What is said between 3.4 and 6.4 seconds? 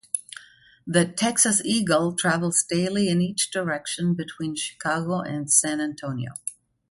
direction between Chicago and San Antonio.